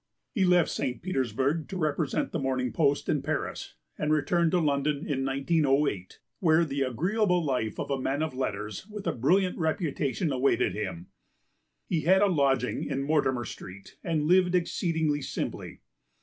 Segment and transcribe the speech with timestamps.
[0.31, 0.99] He left St.
[0.99, 6.65] Petersburg to represent the Morning Post in Paris, and returned to London in 1908, where
[6.65, 11.09] the agreeable life of a man of letters with a brilliant reputation awaited him.
[11.87, 15.81] He had a lodging in Mortimer Street and lived exceedingly simply.